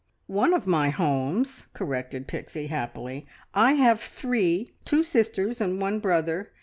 [0.25, 3.27] "One of my homes," corrected Pixie happily.
[3.53, 4.71] "I have three.
[4.83, 6.49] Two sisters and one brother.